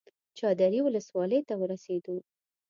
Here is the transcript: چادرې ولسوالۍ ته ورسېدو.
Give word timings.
چادرې 0.37 0.79
ولسوالۍ 0.83 1.39
ته 1.49 1.53
ورسېدو. 1.57 2.15